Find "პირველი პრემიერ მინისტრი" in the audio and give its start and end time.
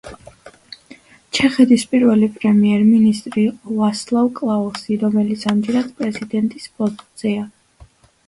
1.89-3.43